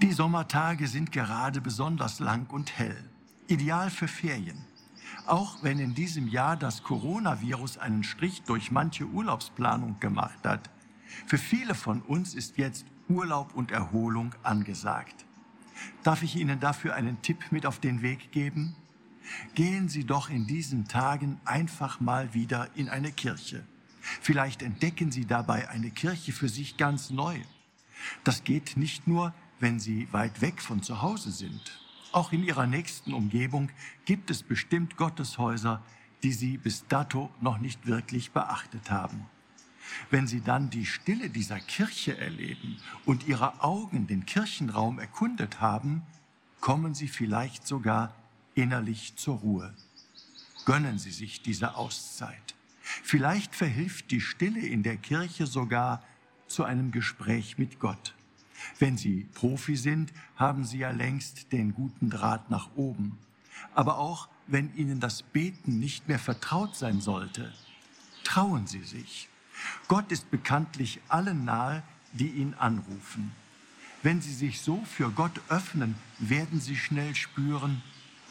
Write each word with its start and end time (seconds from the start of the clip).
Die 0.00 0.12
Sommertage 0.12 0.86
sind 0.86 1.10
gerade 1.10 1.60
besonders 1.60 2.20
lang 2.20 2.48
und 2.52 2.78
hell, 2.78 2.96
ideal 3.48 3.90
für 3.90 4.06
Ferien. 4.06 4.64
Auch 5.26 5.64
wenn 5.64 5.80
in 5.80 5.92
diesem 5.92 6.28
Jahr 6.28 6.56
das 6.56 6.84
Coronavirus 6.84 7.78
einen 7.78 8.04
Strich 8.04 8.42
durch 8.42 8.70
manche 8.70 9.06
Urlaubsplanung 9.06 9.98
gemacht 9.98 10.38
hat, 10.44 10.70
für 11.26 11.36
viele 11.36 11.74
von 11.74 12.00
uns 12.02 12.34
ist 12.34 12.58
jetzt 12.58 12.86
Urlaub 13.08 13.54
und 13.54 13.72
Erholung 13.72 14.36
angesagt. 14.44 15.26
Darf 16.04 16.22
ich 16.22 16.36
Ihnen 16.36 16.60
dafür 16.60 16.94
einen 16.94 17.20
Tipp 17.20 17.50
mit 17.50 17.66
auf 17.66 17.80
den 17.80 18.00
Weg 18.00 18.30
geben? 18.30 18.76
Gehen 19.56 19.88
Sie 19.88 20.04
doch 20.04 20.30
in 20.30 20.46
diesen 20.46 20.86
Tagen 20.86 21.40
einfach 21.44 21.98
mal 21.98 22.34
wieder 22.34 22.68
in 22.76 22.88
eine 22.88 23.10
Kirche. 23.10 23.66
Vielleicht 24.00 24.62
entdecken 24.62 25.10
Sie 25.10 25.26
dabei 25.26 25.68
eine 25.68 25.90
Kirche 25.90 26.32
für 26.32 26.48
sich 26.48 26.76
ganz 26.76 27.10
neu. 27.10 27.40
Das 28.22 28.44
geht 28.44 28.76
nicht 28.76 29.08
nur, 29.08 29.34
wenn 29.60 29.80
Sie 29.80 30.08
weit 30.12 30.40
weg 30.40 30.60
von 30.62 30.82
zu 30.82 31.02
Hause 31.02 31.30
sind. 31.30 31.80
Auch 32.12 32.32
in 32.32 32.42
Ihrer 32.42 32.66
nächsten 32.66 33.12
Umgebung 33.12 33.70
gibt 34.04 34.30
es 34.30 34.42
bestimmt 34.42 34.96
Gotteshäuser, 34.96 35.82
die 36.22 36.32
Sie 36.32 36.56
bis 36.56 36.86
dato 36.88 37.30
noch 37.40 37.58
nicht 37.58 37.86
wirklich 37.86 38.30
beachtet 38.32 38.90
haben. 38.90 39.26
Wenn 40.10 40.26
Sie 40.26 40.40
dann 40.40 40.70
die 40.70 40.86
Stille 40.86 41.30
dieser 41.30 41.60
Kirche 41.60 42.16
erleben 42.16 42.78
und 43.04 43.26
Ihre 43.26 43.62
Augen 43.62 44.06
den 44.06 44.26
Kirchenraum 44.26 44.98
erkundet 44.98 45.60
haben, 45.60 46.02
kommen 46.60 46.94
Sie 46.94 47.08
vielleicht 47.08 47.66
sogar 47.66 48.14
innerlich 48.54 49.16
zur 49.16 49.36
Ruhe. 49.38 49.74
Gönnen 50.64 50.98
Sie 50.98 51.12
sich 51.12 51.42
diese 51.42 51.76
Auszeit. 51.76 52.54
Vielleicht 52.80 53.54
verhilft 53.54 54.10
die 54.10 54.20
Stille 54.20 54.60
in 54.60 54.82
der 54.82 54.96
Kirche 54.96 55.46
sogar 55.46 56.02
zu 56.46 56.64
einem 56.64 56.90
Gespräch 56.90 57.58
mit 57.58 57.78
Gott. 57.78 58.14
Wenn 58.78 58.96
Sie 58.96 59.28
Profi 59.34 59.76
sind, 59.76 60.12
haben 60.36 60.64
Sie 60.64 60.78
ja 60.78 60.90
längst 60.90 61.52
den 61.52 61.74
guten 61.74 62.10
Draht 62.10 62.50
nach 62.50 62.70
oben. 62.76 63.18
Aber 63.74 63.98
auch 63.98 64.28
wenn 64.46 64.74
Ihnen 64.74 65.00
das 65.00 65.22
Beten 65.22 65.78
nicht 65.78 66.08
mehr 66.08 66.18
vertraut 66.18 66.76
sein 66.76 67.00
sollte, 67.00 67.52
trauen 68.24 68.66
Sie 68.66 68.82
sich. 68.82 69.28
Gott 69.88 70.10
ist 70.12 70.30
bekanntlich 70.30 71.00
allen 71.08 71.44
nahe, 71.44 71.82
die 72.12 72.28
ihn 72.28 72.54
anrufen. 72.54 73.32
Wenn 74.02 74.20
Sie 74.22 74.32
sich 74.32 74.60
so 74.60 74.82
für 74.84 75.10
Gott 75.10 75.40
öffnen, 75.48 75.96
werden 76.18 76.60
Sie 76.60 76.76
schnell 76.76 77.14
spüren, 77.14 77.82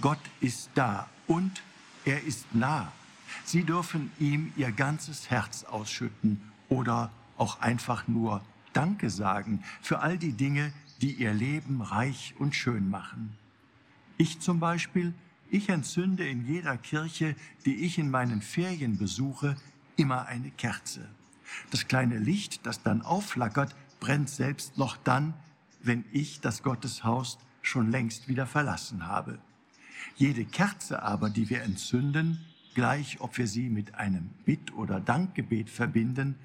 Gott 0.00 0.20
ist 0.40 0.70
da 0.74 1.08
und 1.26 1.62
er 2.04 2.22
ist 2.22 2.54
nah. 2.54 2.92
Sie 3.44 3.64
dürfen 3.64 4.12
ihm 4.18 4.52
Ihr 4.56 4.70
ganzes 4.70 5.30
Herz 5.30 5.64
ausschütten 5.64 6.40
oder 6.68 7.10
auch 7.36 7.60
einfach 7.60 8.06
nur 8.06 8.42
Danke 8.76 9.08
sagen 9.08 9.62
für 9.80 10.00
all 10.00 10.18
die 10.18 10.34
Dinge, 10.34 10.70
die 11.00 11.12
Ihr 11.12 11.32
Leben 11.32 11.80
reich 11.80 12.34
und 12.38 12.54
schön 12.54 12.90
machen. 12.90 13.34
Ich 14.18 14.40
zum 14.40 14.60
Beispiel, 14.60 15.14
ich 15.48 15.70
entzünde 15.70 16.28
in 16.28 16.46
jeder 16.46 16.76
Kirche, 16.76 17.36
die 17.64 17.76
ich 17.76 17.98
in 17.98 18.10
meinen 18.10 18.42
Ferien 18.42 18.98
besuche, 18.98 19.56
immer 19.96 20.26
eine 20.26 20.50
Kerze. 20.50 21.08
Das 21.70 21.88
kleine 21.88 22.18
Licht, 22.18 22.66
das 22.66 22.82
dann 22.82 23.00
aufflackert, 23.00 23.74
brennt 23.98 24.28
selbst 24.28 24.76
noch 24.76 24.98
dann, 24.98 25.32
wenn 25.82 26.04
ich 26.12 26.42
das 26.42 26.62
Gotteshaus 26.62 27.38
schon 27.62 27.90
längst 27.90 28.28
wieder 28.28 28.46
verlassen 28.46 29.06
habe. 29.06 29.38
Jede 30.16 30.44
Kerze 30.44 31.02
aber, 31.02 31.30
die 31.30 31.48
wir 31.48 31.62
entzünden, 31.62 32.44
gleich 32.74 33.22
ob 33.22 33.38
wir 33.38 33.46
sie 33.46 33.70
mit 33.70 33.94
einem 33.94 34.28
Bitt- 34.44 34.74
oder 34.74 35.00
Dankgebet 35.00 35.70
verbinden, 35.70 36.36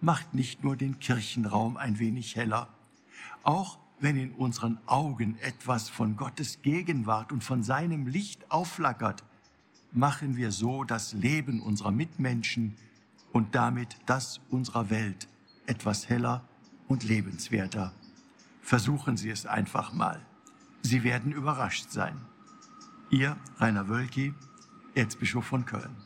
macht 0.00 0.34
nicht 0.34 0.62
nur 0.62 0.76
den 0.76 0.98
Kirchenraum 0.98 1.76
ein 1.76 1.98
wenig 1.98 2.36
heller. 2.36 2.68
Auch 3.42 3.78
wenn 3.98 4.16
in 4.16 4.32
unseren 4.32 4.78
Augen 4.86 5.38
etwas 5.40 5.88
von 5.88 6.16
Gottes 6.16 6.60
Gegenwart 6.62 7.32
und 7.32 7.42
von 7.42 7.62
seinem 7.62 8.06
Licht 8.06 8.50
aufflackert, 8.50 9.24
machen 9.92 10.36
wir 10.36 10.52
so 10.52 10.84
das 10.84 11.12
Leben 11.14 11.62
unserer 11.62 11.92
Mitmenschen 11.92 12.76
und 13.32 13.54
damit 13.54 13.96
das 14.06 14.40
unserer 14.50 14.90
Welt 14.90 15.28
etwas 15.66 16.08
heller 16.08 16.44
und 16.88 17.02
lebenswerter. 17.02 17.92
Versuchen 18.62 19.16
Sie 19.16 19.30
es 19.30 19.46
einfach 19.46 19.92
mal. 19.92 20.20
Sie 20.82 21.02
werden 21.02 21.32
überrascht 21.32 21.90
sein. 21.90 22.16
Ihr 23.10 23.36
Rainer 23.58 23.88
Wölki, 23.88 24.34
Erzbischof 24.94 25.44
von 25.44 25.64
Köln. 25.64 25.96